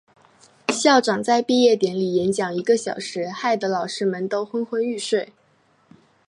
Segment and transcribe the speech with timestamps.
[0.69, 5.31] 校长在毕业典礼演讲一个小时，害得老师们都昏昏欲睡。